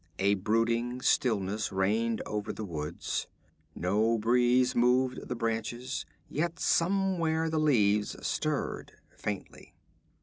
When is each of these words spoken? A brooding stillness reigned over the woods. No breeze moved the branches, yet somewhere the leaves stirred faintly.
A 0.17 0.33
brooding 0.33 0.99
stillness 1.03 1.71
reigned 1.71 2.23
over 2.25 2.51
the 2.51 2.65
woods. 2.65 3.27
No 3.75 4.17
breeze 4.17 4.73
moved 4.75 5.27
the 5.27 5.35
branches, 5.35 6.07
yet 6.27 6.57
somewhere 6.57 7.51
the 7.51 7.59
leaves 7.59 8.15
stirred 8.25 8.93
faintly. 9.15 9.75